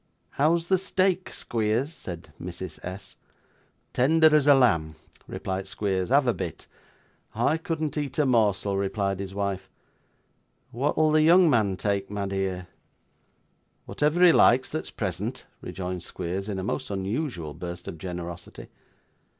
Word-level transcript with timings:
'How's 0.31 0.67
the 0.67 0.79
steak, 0.79 1.29
Squeers?' 1.29 1.93
said 1.93 2.33
Mrs. 2.41 2.79
S. 2.83 3.17
'Tender 3.93 4.35
as 4.35 4.47
a 4.47 4.55
lamb,' 4.55 4.95
replied 5.27 5.67
Squeers. 5.67 6.09
'Have 6.09 6.25
a 6.25 6.33
bit.' 6.33 6.65
'I 7.35 7.57
couldn't 7.57 7.95
eat 7.95 8.17
a 8.17 8.25
morsel,' 8.25 8.77
replied 8.77 9.19
his 9.19 9.35
wife. 9.35 9.69
'What'll 10.71 11.11
the 11.11 11.21
young 11.21 11.51
man 11.51 11.77
take, 11.77 12.09
my 12.09 12.25
dear?' 12.25 12.65
'Whatever 13.85 14.25
he 14.25 14.31
likes 14.31 14.71
that's 14.71 14.89
present,' 14.89 15.45
rejoined 15.61 16.01
Squeers, 16.01 16.49
in 16.49 16.57
a 16.57 16.63
most 16.63 16.89
unusual 16.89 17.53
burst 17.53 17.87
of 17.87 17.99
generosity. 17.99 18.69